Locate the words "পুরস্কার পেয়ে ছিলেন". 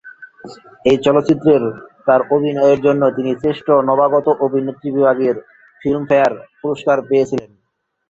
6.61-7.51